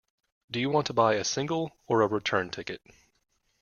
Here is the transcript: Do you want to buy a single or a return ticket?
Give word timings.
Do 0.49 0.59
you 0.59 0.71
want 0.71 0.87
to 0.87 0.93
buy 0.93 1.13
a 1.13 1.23
single 1.23 1.77
or 1.85 2.01
a 2.01 2.07
return 2.07 2.49
ticket? 2.49 2.81